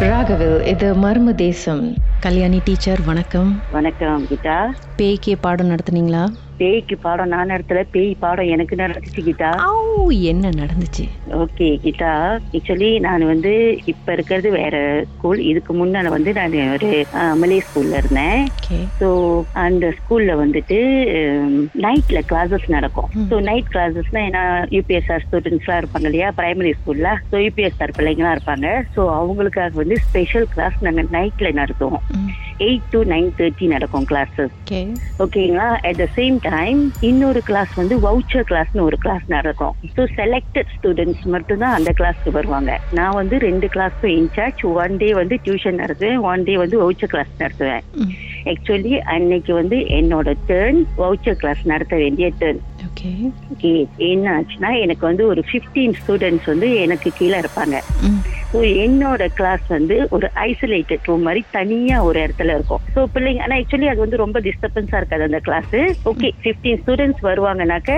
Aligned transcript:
ராகவில் 0.00 0.66
இது 0.66 0.94
மர்ம 0.94 1.34
தேசம். 1.34 1.94
கல்யாணி 2.20 2.60
டீச்சர் 2.64 3.00
வணக்கம். 3.04 3.62
வணக்கம் 3.72 4.26
கீதா. 4.26 4.72
பேய்க்கு 4.98 5.32
பாடம் 5.44 5.70
நடத்துனீங்களா? 5.72 6.24
பேய்க்கு 6.60 6.96
பாடம் 7.02 7.30
நான் 7.32 7.50
நடத்தல 7.52 7.80
பேய் 7.94 8.12
பாடம் 8.20 8.50
எனக்கு 8.52 8.74
நடந்துச்சு 8.82 9.22
கீதா. 9.26 9.50
என்ன 10.30 10.50
நடந்துச்சு? 10.60 11.04
ஓகே 11.42 11.66
கீதா. 11.82 12.12
ஆக்சுவலி 12.56 12.88
நான் 13.06 13.24
வந்து 13.30 13.52
இப்ப 13.92 14.12
இருக்கிறது 14.16 14.48
வேற 14.56 14.76
ஸ்கூல் 15.10 15.40
இதுக்கு 15.50 15.72
முன்னால 15.80 16.12
வந்து 16.14 16.32
நான் 16.38 16.56
ஒரு 16.76 16.90
மலே 17.42 17.58
ஸ்கூல்ல 17.66 18.00
இருந்தேன். 18.00 18.40
ஸோ 19.00 19.08
அந்த 19.64 19.92
ஸ்கூல்ல 19.98 20.34
வந்துட்டு 20.42 20.78
நைட்ல 21.86 22.22
கிளாஸஸ் 22.30 22.66
நடக்கும். 22.76 23.10
ஸோ 23.32 23.38
நைட் 23.50 23.72
கிளாஸஸ்னா 23.74 24.22
ஏன்னா 24.30 24.44
யூபிஎஸ்ஆர் 24.76 25.26
ஸ்டூடெண்ட்ஸ்லாம் 25.26 25.80
இருப்பாங்க 25.82 26.10
இல்லையா 26.10 26.30
பிரைமரி 26.40 26.74
ஸ்கூல்ல 26.80 27.12
ஸோ 27.30 27.36
யூபிஎஸ்ஆர் 27.46 27.96
பிள்ளைங்களாம் 27.98 28.36
இருப்பாங்க. 28.38 28.68
ஸோ 28.96 29.02
அவங்களுக்காக 29.20 29.82
வந்து 29.84 29.98
ஸ்பெஷல் 30.08 30.50
கிளாஸ் 30.54 30.84
நாங்கள் 30.88 31.12
நைட்ல 31.18 31.50
நடத்துவோம். 31.62 32.04
எயிட் 32.64 32.86
டு 32.92 33.00
நைன் 33.12 33.28
தேர்ட்டி 33.38 33.66
நடக்கும் 33.72 34.06
கிளாஸஸ் 34.10 34.54
ஓகே 34.64 34.80
ஓகேங்களா 35.24 35.66
அட் 35.88 35.98
த 36.02 36.06
சேம் 36.18 36.36
டைம் 36.46 36.80
இன்னொரு 37.08 37.40
கிளாஸ் 37.48 37.72
வந்து 37.80 37.96
வவுச்சர் 38.06 38.46
கிளாஸ்னு 38.50 38.86
ஒரு 38.88 38.98
கிளாஸ் 39.04 39.26
நடக்கும். 39.34 39.74
ஸோ 39.96 40.04
செலக்டட் 40.20 40.70
ஸ்டூடெண்ட்ஸ் 40.76 41.24
மட்டும்தான் 41.34 41.76
அந்த 41.78 41.92
கிளாஸ்க்கு 41.98 42.36
வருவாங்க. 42.38 42.72
நான் 42.98 43.18
வந்து 43.20 43.38
ரெண்டு 43.48 43.68
கிளாஸ்க்கும் 43.74 44.14
இன்சார்ஜ் 44.20 44.62
ஒன் 44.84 44.96
டே 45.02 45.10
வந்து 45.20 45.36
டியூஷன் 45.46 45.80
நடத்துவேன் 45.82 46.24
ஒன் 46.30 46.46
டே 46.48 46.56
வந்து 46.62 46.78
வவுச்சர் 46.84 47.12
கிளாஸ் 47.14 47.34
நடத்துவேன். 47.42 47.84
ஆக்சுவலி 48.52 48.94
அன்னைக்கு 49.16 49.52
வந்து 49.60 49.78
என்னோட 49.98 50.34
டேர்ன் 50.52 50.80
வவுச்சர் 51.02 51.40
கிளாஸ் 51.42 51.62
நடத்த 51.74 51.94
வேண்டிய 52.04 52.28
டேர்ன் 52.42 52.62
ஓகே 53.52 53.72
என்ன 54.08 54.26
ஆச்சுன்னா 54.36 54.70
எனக்கு 54.84 55.04
வந்து 55.10 55.24
ஒரு 55.32 55.40
15 55.50 55.94
ஸ்டூடெண்ட்ஸ் 56.00 56.48
வந்து 56.52 56.68
எனக்கு 56.84 57.08
கீழே 57.18 57.36
இருப்பாங்க. 57.42 57.76
ஸோ 58.52 58.58
என்னோட 58.84 59.22
கிளாஸ் 59.38 59.64
வந்து 59.76 59.96
ஒரு 60.16 60.26
ஐசோலேட்டட் 60.48 61.06
ரூம் 61.10 61.24
மாதிரி 61.28 61.42
தனியா 61.56 61.96
ஒரு 62.08 62.18
இடத்துல 62.24 62.54
இருக்கும். 62.58 62.82
ஸோ 62.94 63.02
பிள்ளைங்க 63.14 63.42
ஆனா 63.46 63.56
ஆக்சுவலி 63.60 63.88
அது 63.92 64.00
வந்து 64.04 64.22
ரொம்ப 64.24 64.40
டிஸ்டர்பன்ஸா 64.46 65.00
இருக்காது 65.00 65.26
அந்த 65.28 65.40
கிளாஸ் 65.48 65.74
ஓகே 66.10 66.28
15 66.44 66.74
ஸ்டூடெண்ட்ஸ் 66.82 67.22
வருவாங்கனாக்க 67.28 67.90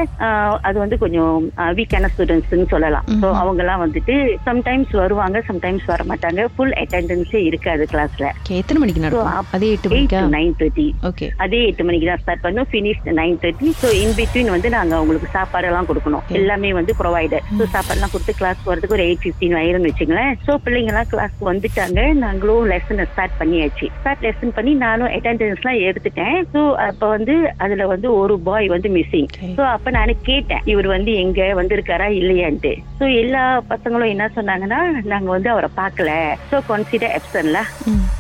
அது 0.69 0.77
வந்து 0.85 0.99
கொஞ்சம் 1.05 1.35
வீக்கான 1.79 2.11
ஸ்டூடெண்ட்ஸ்னு 2.15 2.69
சொல்லலாம். 2.75 3.07
ஸோ 3.11 3.27
ம்ஹும். 3.27 3.39
அவங்கெல்லாம் 3.43 3.83
வந்துட்டு 3.85 4.15
சம்டைம்ஸ் 4.49 4.93
வருவாங்க 5.03 5.43
சம்டைம்ஸ் 5.51 5.87
வர 5.93 6.05
மாட்டாங்க 6.11 6.47
ஃபுல் 6.55 6.75
அட்டெண்டன்ஸே 6.83 7.43
இருக்காது 7.51 7.85
கிளாஸ்ல 7.93 8.27
எத்தனை 8.61 8.79
மணிக்கு 8.83 9.05
நடக்கும்? 9.07 9.51
அதே 9.59 9.71
எட்டு 9.77 9.91
மணிக்கா? 9.95 10.23
நைன் 10.37 10.57
தேர்ட்டி 10.63 10.87
ஓகே 11.11 11.29
அதே 11.47 11.61
எட்டு 11.71 11.87
மணிக்கு 11.89 12.09
தான் 12.11 12.23
ஸ்டார்ட் 12.23 12.45
பண்ணோம். 12.47 12.69
Finish 12.73 13.03
nine 13.21 13.39
thirty 13.45 13.71
so 13.83 13.91
in 14.03 14.17
between 14.21 14.53
வந்து 14.57 14.69
நாங்க 14.77 14.95
அவங்களுக்கு 15.01 15.31
சாப்பாடெல்லாம் 15.37 15.89
கொடுக்கணும். 15.91 16.25
எல்லாமே 16.41 16.73
வந்து 16.81 16.95
ப்ரொவைடர் 17.03 17.45
ஸோ 17.59 17.67
சாப்பாடுலாம் 17.77 18.15
கொடுத்து 18.15 18.35
கிளாஸ் 18.41 18.63
வரதுக்கு 18.71 18.99
ஒரு 18.99 19.07
எயிட் 19.09 19.25
ஃபிஃப்டின் 19.25 19.57
ஆயிரும்னு 19.61 19.91
வச்சுங்களேன். 19.91 20.33
ஸோ 20.49 20.55
பிள்ளைங்கலாம் 20.65 21.09
கிளாஸ்க்கு 21.11 21.45
வந்துட்டாங்க. 21.49 22.01
நாங்களும் 22.23 22.69
லெசனை 22.71 23.05
ஸ்டார்ட் 23.11 23.35
பண்ணியாச்சு. 23.41 23.87
ஸ்டார்ட் 23.99 24.23
லெசன் 24.27 24.55
பண்ணி 24.59 24.73
நானும் 24.85 25.11
அட்டெண்டன்ஸ்லாம் 25.17 25.81
எடுத்துட்டேன். 25.89 26.39
ஸோ 26.55 26.61
அப்போ 26.87 27.07
வந்து 27.09 27.35
அதுல 27.65 27.87
வந்து 27.93 28.09
ஒரு 28.21 28.35
பாய் 28.47 28.69
வந்து 28.75 28.91
மிஸ்ஸிங். 28.97 29.29
ஸோ 29.59 29.63
அப்ப 29.75 29.91
நான் 29.97 30.15
கேட்டேன் 30.31 30.65
இவர் 30.73 30.89
வந்து 30.95 31.13
எங்க? 31.25 31.41
வந்திருக்காரா? 31.61 32.07
இல்லையான்ட்டு. 32.21 32.73
ஸோ 33.01 33.07
எல்லா 33.23 33.43
பசங்களும் 33.73 34.13
என்ன 34.15 34.31
சொன்னாங்கன்னா 34.39 34.81
நாங்க 35.13 35.31
வந்து 35.37 35.51
அவரை 35.55 35.71
பார்க்கல. 35.81 36.11
ஸோ 36.51 36.59
கன்சிடர் 36.71 37.17
எப்சன்ல 37.19 37.61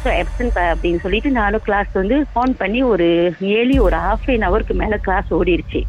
ஸோ 0.03 0.09
எப்சன்ட் 0.23 0.59
அப்படின்னு 0.73 1.03
சொல்லிட்டு 1.05 1.31
நானும் 1.41 1.67
கிளாஸ் 1.69 1.93
வந்து 1.93 2.19
ஆன் 2.43 2.59
பண்ணி 2.63 2.83
ஒரு 2.93 3.09
ஏழி 3.61 3.79
ஒரு 3.87 3.99
ஹாஃப் 4.07 4.29
அன் 4.35 4.47
ஹவருக்கு 4.49 4.77
மேல 4.83 4.99
கிளாஸ் 5.07 5.31
ஓடிருச்சு. 5.39 5.83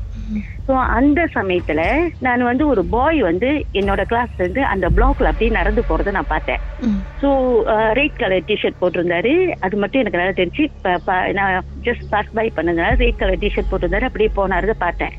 ஸோ 0.68 0.74
அந்த 0.98 1.20
சமயத்துல 1.36 1.82
நான் 2.20 2.50
வந்து 2.50 2.64
ஒரு 2.68 2.82
பாய் 2.96 3.20
வந்து 3.22 3.50
என்னோட 3.74 4.02
கிளாஸ்ல 4.12 4.44
இருந்து 4.44 4.64
அந்த 4.66 4.88
பிளாக்ல 4.98 5.32
அப்படியே 5.32 5.52
நடந்து 5.52 5.82
போறதை 5.90 6.12
நான் 6.12 6.34
பார்த்தேன். 6.36 6.62
ஸோ 7.22 7.30
ரெட் 8.00 8.20
கலர் 8.22 8.48
டிஷர்ட் 8.52 8.82
போட்டிருந்தாரு. 8.82 9.34
அது 9.60 9.78
மட்டும் 9.78 10.02
எனக்கு 10.02 10.22
நல்லா 10.22 10.38
தெரிஞ்சு 10.42 10.66
நான் 11.40 11.56
ஜஸ்ட் 11.88 12.06
பாஸ் 12.10 12.36
பை 12.40 12.48
பண்ணதுனால 12.58 12.92
ரெட் 13.04 13.22
கலர் 13.24 13.44
டிஷர்ட் 13.46 13.72
போட்டிருந்தாரு 13.72 14.10
அப்படியே 14.10 14.32
போனாரு 14.40 14.76
பார்த்தேன். 14.86 15.16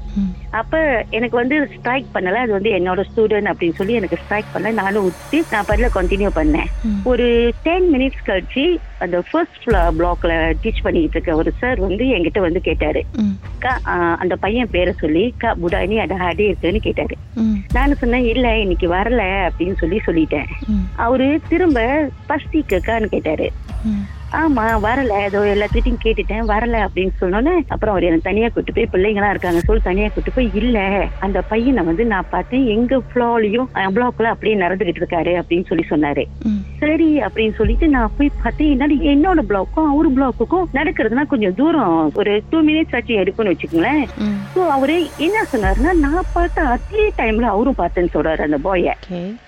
அப்ப 0.51 1.05
எனக்கு 1.11 1.37
வந்து 1.37 1.71
ஸ்ட்ரைக் 1.79 2.07
பண்ணல. 2.15 2.33
அது 2.33 2.53
வந்து 2.53 2.71
என்னோட 2.71 3.05
ஸ்டூடெண்ட் 3.17 3.53
அப்படின்னு 3.53 3.75
சொல்லி 3.75 3.93
எனக்கு 3.93 4.17
ஸ்ட்ரைக் 4.17 4.45
பண்ணல. 4.55 4.73
நானும் 4.73 5.05
விட்டு 5.05 5.45
நான் 5.51 5.65
பதில 5.65 5.89
கண்டினியூ 5.95 6.31
பண்ணேன். 6.35 6.67
ஒரு 7.05 7.53
டென் 7.63 7.93
மினிட்ஸ் 7.93 8.27
கழிச்சு 8.27 8.79
அந்த 8.99 9.23
ஃபர்ஸ்ட் 9.31 9.71
பிளாக்ல 9.71 10.55
டீச் 10.63 10.83
பண்ணிட்டு 10.83 11.09
இருக்க 11.11 11.35
ஒரு 11.35 11.53
சார் 11.59 11.81
வந்து 11.81 12.05
என்கிட்ட 12.05 12.41
வந்து 12.41 12.61
கேட்டாரு. 12.61 13.05
ம். 13.17 13.31
"அக்கா, 13.63 13.95
ஆஹ், 13.95 14.17
அந்த 14.17 14.37
பையன் 14.37 14.69
பேரை 14.71 14.95
சொல்லி 15.01 15.35
கா 15.39 15.57
புடானி 15.63 15.97
அட 15.97 16.15
அடி 16.15 16.45
இருக்குன்னு 16.45 16.81
கேட்டாரு. 16.81 17.17
நானும் 17.73 17.97
சொன்னேன் 17.97 18.25
இல்ல 18.25 18.59
இன்னைக்கு 18.59 18.89
வரல 18.89 19.49
அப்படின்னு 19.49 19.77
சொல்லி 19.77 20.01
சொல்லிட்டேன். 20.07 20.45
அவரு 20.97 21.41
திரும்ப 21.49 22.09
பஸ்திக்கான்னு 22.29 23.07
கேட்டாரு. 23.07 23.51
ஆமா 24.33 24.65
வரல. 24.83 25.13
ஏதோ 25.25 25.39
எல்லாத்திட்டையும் 25.51 26.01
கேட்டுட்டேன் 26.03 26.49
வரல 26.51 26.77
அப்படின்னு 26.85 27.15
சொன்னோன்னே 27.21 27.55
அப்புறம் 27.69 27.93
அவர் 27.93 28.05
எனக்கு 28.05 28.27
தனியா 28.27 28.49
கூட்டு 28.49 28.73
போய் 28.73 28.91
பிள்ளைங்களாம் 28.93 29.33
இருக்காங்க 29.33 29.61
சொல்லி 29.61 29.83
தனியா 29.85 30.09
கூட்டு 30.09 30.31
போய் 30.31 30.49
இல்ல. 30.55 30.79
அந்த 31.21 31.39
பையனை 31.49 31.83
வந்து 31.85 32.05
நான் 32.07 32.29
பார்த்தேன் 32.31 32.65
எங்க 32.75 33.01
ஃபிளாலையும் 33.07 33.67
பிளாக்ல 33.95 34.31
அப்படியே 34.33 34.57
நடந்துகிட்டு 34.63 35.03
இருக்காரு 35.03 35.33
அப்படின்னு 35.41 35.69
சொல்லி 35.71 35.85
சொன்னாரு. 35.89 36.25
சரி 36.81 37.09
அப்படின்னு 37.21 37.57
சொல்லிட்டு 37.57 37.89
நான் 37.89 38.15
போய் 38.17 38.31
பார்த்தேன் 38.39 38.71
என்னடி 38.75 38.97
என்னோட 39.11 39.41
பிளாக்கும் 39.49 39.91
அவரு 39.91 40.11
பிளாக்குக்கும் 40.15 40.69
நடக்கிறதுனா 40.75 41.25
கொஞ்சம் 41.27 41.57
தூரம் 41.57 41.91
ஒரு 42.21 42.35
டூ 42.51 42.61
மினிட்ஸ் 42.63 42.97
ஆச்சு 42.97 43.21
எடுக்கும்னு 43.23 43.53
வச்சுக்கோங்களேன். 43.53 44.05
ஸோ 44.55 44.63
அவரு 44.71 44.97
என்ன 45.21 45.39
சொன்னாருன்னா 45.51 45.93
நான் 46.05 46.31
பார்த்த 46.33 46.69
அதே 46.71 47.05
டைம்ல 47.19 47.49
அவரும் 47.51 47.81
பார்த்தேன்னு 47.81 48.15
சொல்றாரு 48.15 48.43
அந்த 48.43 48.61
பாய 48.61 48.95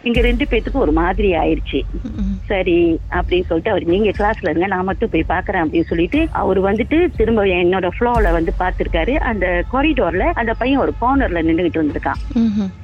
இங்க 0.05 0.21
ரெண்டு 0.23 0.45
பேத்துக்கும் 0.47 0.85
ஒரு 0.85 0.95
மாதிரி 1.01 1.31
ஆயிருச்சு 1.41 1.81
ம். 2.17 2.37
சரி 2.49 2.79
அப்படின்னு 3.17 3.49
சொல்லிட்டு 3.49 3.73
அவர் 3.73 3.91
நீங்க 3.93 4.11
கிளாஸ்ல 4.13 4.51
இருங்க 4.51 4.71
நான் 4.73 4.89
மட்டும் 4.91 5.13
போய் 5.15 5.31
பாக்குறேன் 5.35 5.65
அப்படின்னு 5.65 5.91
சொல்லிட்டு 5.93 6.23
அவர் 6.43 6.61
வந்துட்டு 6.69 7.01
திரும்ப 7.21 7.47
என்னோட 7.61 7.89
ஃப்ளோல 7.97 8.33
வந்து 8.39 8.55
பாத்திருக்காரு 8.63 9.15
அந்த 9.33 9.47
காரிடோர்ல 9.73 10.27
அந்த 10.41 10.53
பையன் 10.61 10.83
ஒரு 10.85 10.95
கார்னர்ல 11.03 11.43
நின்றுகிட்டு 11.49 11.83
வந்திருக்கான் 11.83 12.21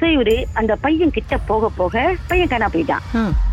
சோ 0.00 0.06
இவரு 0.16 0.36
அந்த 0.60 0.72
பையன் 0.84 1.14
கிட்ட 1.16 1.34
போக 1.50 1.68
போக 1.78 2.02
பையன் 2.30 2.50
காணா 2.52 2.68
போயிட்டான். 2.74 3.04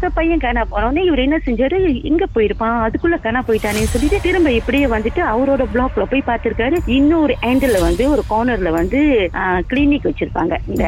சோ 0.01 0.07
பையன் 0.17 0.41
காணா 0.43 0.61
போனோடனே 0.71 1.01
இவர் 1.07 1.23
என்ன 1.25 1.37
செஞ்சாரு? 1.47 1.77
எங்க 2.09 2.25
போயிருப்பான் 2.35 2.77
அதுக்குள்ள 2.85 3.17
காணா 3.25 3.41
போயிட்டானேன்னு 3.47 3.91
சொல்லிட்டு 3.93 4.17
திரும்ப 4.25 4.51
இப்படியே 4.59 4.87
வந்துட்டு 4.95 5.21
அவரோட 5.33 5.63
பிளாக்ல 5.73 6.05
போய் 6.11 6.27
பார்த்திருக்காரு. 6.29 6.77
இன்னொரு 6.97 7.35
ஆங்கிள் 7.49 7.75
வந்து 7.87 8.03
ஒரு 8.13 8.23
கார்னர்ல 8.31 8.71
வந்து 8.79 8.99
கிளினிக் 9.71 10.07
வச்சிருப்பாங்க. 10.09 10.53
இந்த 10.71 10.85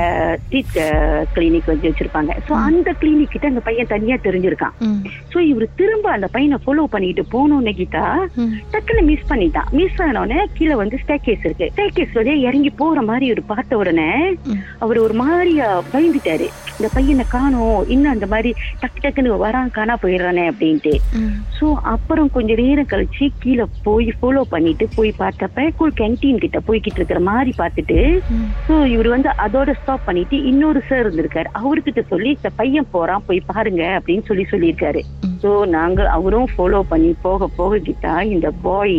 டீத் 0.51 0.79
கிளினிக் 1.35 1.71
வந்து 1.73 1.89
வச்சிருப்பாங்க. 1.89 2.33
சோ 2.47 2.53
அந்த 2.67 2.89
கிளினிக் 3.01 3.33
கிட்ட 3.35 3.47
அந்த 3.53 3.63
பையன் 3.67 3.91
தனியா 3.93 4.17
தெரிஞ்சிருக்கான். 4.27 4.75
சோ 5.33 5.37
இவரு 5.51 5.67
திரும்ப 5.81 6.11
அந்த 6.17 6.29
பையனை 6.35 6.59
ஃபாலோ 6.65 6.85
பண்ணிட்டு 6.95 7.25
போனோன்னு 7.37 7.73
கீதா 7.79 8.05
டக்குன்னு 8.73 9.05
மிஸ் 9.11 9.29
பண்ணிட்டான் 9.31 9.71
மிஸ் 9.79 10.01
ஆனோடனே 10.07 10.39
கீழே 10.59 10.75
வந்து 10.83 10.99
ஸ்டேக்கேஸ் 11.03 11.45
இருக்கு. 11.47 12.05
வழியா 12.17 12.35
இறங்கி 12.47 12.69
போற 12.79 13.01
மாதிரி 13.07 13.25
இவர் 13.31 13.41
பார்த்த 13.51 13.77
உடனே. 13.81 14.07
அவர் 14.83 14.97
ஒரு 15.03 15.15
மாதிரியா 15.21 15.67
பயந்துட்டாரு. 15.91 16.47
இந்த 16.77 16.87
பையனை 16.95 17.25
காணோம் 17.33 17.79
இன்னும் 17.93 18.13
அந்த 18.13 18.27
மாதிரி 18.33 18.49
டக்கு 18.81 18.99
டக்குன்னு 19.03 19.37
வரான் 19.43 19.73
காணா 19.77 19.93
போயிடுறானே 20.03 20.43
அப்படின்ட்டு. 20.51 20.93
சோ 21.57 21.67
அப்புறம் 21.93 22.29
கொஞ்ச 22.35 22.55
நேரம் 22.61 22.89
கழிச்சு 22.93 23.27
கீழே 23.43 23.65
போய் 23.87 24.09
ஃபாலோ 24.19 24.43
பண்ணிட்டு 24.53 24.87
போய் 24.97 25.11
பார்த்தப்ப 25.21 25.67
ஸ்கூல் 25.73 25.97
கேன்டீன் 26.01 26.43
கிட்ட 26.43 26.59
போய்கிட்டு 26.67 26.99
இருக்கிற 27.01 27.21
மாதிரி 27.29 27.53
பார்த்துட்டு 27.61 27.99
சோ 28.67 28.75
இவர் 28.95 29.13
வந்து 29.15 29.31
அதோட 29.45 29.75
ஸ்டாப் 29.81 30.07
பண்ணிட்டு 30.09 30.37
இன்னொரு 30.51 30.81
சார் 30.89 31.03
இருந்திருக்காரு. 31.05 31.49
அவர்கிட்ட 31.61 32.03
சொல்லி 32.13 32.31
இந்த 32.37 32.51
பையன் 32.61 32.91
போறான் 32.95 33.25
போய் 33.29 33.47
பாருங்க 33.53 33.83
அப்படின்னு 33.97 34.27
சொல்லி 34.31 34.45
சொல்லியிருக்காரு. 34.53 35.03
சோ 35.41 35.49
நாங்க 35.75 36.01
அவரும் 36.17 36.47
ஃபாலோ 36.53 36.79
பண்ணி 36.91 37.11
போக 37.25 37.47
போக 37.57 37.79
கிட்டா 37.87 38.13
இந்த 38.33 38.47
பாய் 38.65 38.95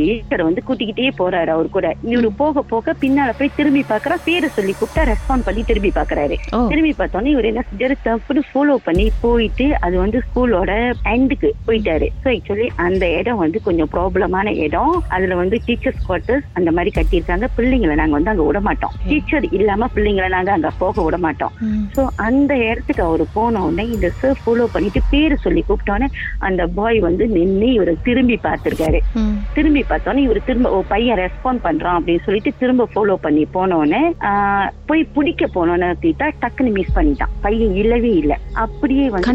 வந்து 0.48 0.62
கூட்டிக்கிட்டே 0.68 1.08
போறாரு 1.20 1.50
அவர் 1.54 1.68
கூட. 1.76 1.86
இவரு 2.12 2.28
போக 2.40 2.62
போக 2.72 2.94
பின்னால 3.02 3.30
போய் 3.38 3.54
திரும்பி 3.56 3.82
பாக்குறா 3.90 4.16
பேரை 4.26 4.48
சொல்லி 4.56 4.72
கூப்பிட்டா 4.80 5.02
ரெஸ்பாண்ட் 5.10 5.46
பண்ணி 5.48 5.62
திரும்பி 5.70 5.90
பாக்குறாரு 5.98 6.36
திரும்பி 6.70 6.92
பார்த்தோன்னே 6.98 7.32
இவர் 7.34 7.48
என்ன 7.50 7.62
செஞ்சாரு? 7.70 7.94
தப்புன்னு 8.06 8.42
ஃபாலோ 8.50 8.76
பண்ணி 8.86 9.06
போயிட்டு 9.24 9.66
அது 9.86 9.96
வந்து 10.04 10.18
ஸ்கூலோட 10.26 10.72
எண்டுக்கு 11.14 11.50
போயிட்டாரு. 11.68 12.08
ஸோ 12.22 12.28
ஆக்சுவலி 12.34 12.68
அந்த 12.86 13.04
இடம் 13.18 13.42
வந்து 13.44 13.60
கொஞ்சம் 13.66 13.90
ப்ராப்ளமான 13.94 14.46
இடம். 14.66 14.94
அதுல 15.16 15.36
வந்து 15.42 15.58
டீச்சர்ஸ் 15.66 16.02
குவார்டர்ஸ் 16.06 16.46
அந்த 16.60 16.70
மாதிரி 16.78 16.92
கட்டியிருக்காங்க. 16.98 17.48
பிள்ளைங்களை 17.58 17.96
நாங்க 18.00 18.16
வந்து 18.18 18.32
அங்க 18.34 18.46
விட 18.48 18.60
மாட்டோம் 18.68 18.94
டீச்சர் 19.10 19.46
இல்லாம 19.58 19.88
பிள்ளைங்களை 19.96 20.30
நாங்க 20.36 20.52
அங்க 20.56 20.70
போக 20.82 21.02
விட 21.06 21.18
மாட்டோம் 21.26 21.54
சோ 21.96 22.02
அந்த 22.28 22.52
இடத்துக்கு 22.68 23.04
அவர் 23.08 23.24
போன 23.36 23.62
உடனே 23.66 23.86
இந்த 23.96 24.08
சார் 24.20 24.40
ஃபாலோ 24.42 24.66
பண்ணிட்டு 24.74 25.02
பேரு 25.12 25.36
சொல்லி 25.44 25.62
கூப்பிட்டோன்னே 25.68 26.08
அந்த 26.48 26.62
பாய் 26.78 26.98
வந்து 27.06 27.24
நின்று 27.36 27.68
இவரை 27.76 27.94
திரும்பி 28.08 28.36
பார்த்திருக்காரு. 28.46 29.00
திரும்பி 29.56 29.82
பார்த்தோன்னே 29.90 30.22
இவர் 30.26 30.46
திரும்ப 30.48 30.82
பையன் 30.92 31.20
ரெஸ்பாண்ட் 31.24 31.64
பண்றான் 31.66 31.96
அப்படின்னு 31.98 32.24
சொல்லிட்டு 32.26 32.52
திரும்ப 32.60 32.88
ஃபாலோ 32.94 33.16
பண்ணி 33.26 33.44
போனோடனே 33.56 34.02
போய் 34.90 35.02
பிடிக்க 35.16 35.46
போனோன்னு 35.56 35.88
தீட்டா 36.04 36.26
டக்குன்னு 36.42 36.72
மிஸ் 36.78 36.94
பண்ணிட்டான். 36.98 37.32
பையன் 37.46 37.74
இல்லவே 37.82 38.12
இல்ல. 38.22 38.34
அப்படியே 38.64 39.06
வந்து 39.14 39.26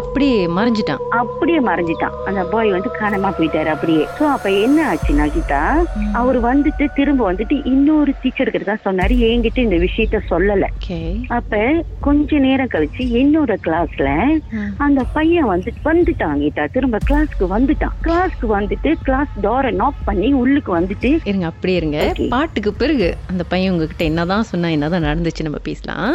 அப்படியே 0.00 0.38
மறைஞ்சிட்டான். 0.58 1.02
அப்படியே 1.22 1.58
மறைஞ்சிட்டான். 1.68 2.16
அந்த 2.30 2.42
பாய் 2.52 2.74
வந்து 2.76 2.90
காணாம 3.00 3.32
போயிட்டாரு 3.38 3.70
அப்படியே. 3.74 4.04
சோ 4.18 4.22
அப்ப 4.36 4.50
என்ன 4.66 4.78
ஆச்சுன்னா 4.90 5.26
கீதா. 5.36 5.62
அவர் 6.20 6.38
வந்துட்டு 6.50 6.84
திரும்ப 6.98 7.22
வந்துட்டு 7.32 7.56
இன்னொரு 7.72 8.12
டீச்சர் 8.22 8.52
கிட்ட 8.54 8.66
தான் 8.70 8.84
சொன்னாரு. 8.86 9.14
என்கிட்ட 9.30 9.58
இந்த 9.66 9.78
விஷயத்த 9.86 10.20
சொல்லல. 10.32 10.68
அப்ப 11.38 11.60
கொஞ்ச 12.06 12.38
நேரம் 12.46 12.72
கழிச்சு 12.74 13.02
என்னோட 13.20 13.52
கிளாஸ்ல 13.66 14.08
அந்த 14.84 15.00
பையன் 15.16 15.50
வந்து 15.52 15.70
வந்துட்டான். 15.88 16.31
வாங்கிட்டா. 16.32 16.70
திரும்ப 16.70 16.98
கிளாஸ்க்கு 17.10 17.46
வந்துட்டான். 17.54 17.96
கிளாஸ்க்கு 18.02 18.48
வந்துட்டு 18.50 18.94
கிளாஸ் 19.02 19.28
டோரை 19.42 19.70
நாக் 19.70 19.94
பண்ணி 20.04 20.32
உள்ளுக்கு 20.32 20.80
வந்துட்டு 20.80 21.18
இருங்க 21.24 21.46
அப்படியே 21.46 21.78
இருங்க. 21.78 22.14
பாட்டுக்கு 22.28 22.72
பிறகு 22.72 23.16
அந்த 23.26 23.44
பையன் 23.44 23.72
உங்ககிட்ட 23.72 24.04
என்னதான் 24.04 24.42
சொன்னா 24.42 24.68
என்னதான் 24.68 25.04
நடந்துச்சு 25.04 25.42
நம்ம 25.42 25.58
பேசலாம். 25.58 26.14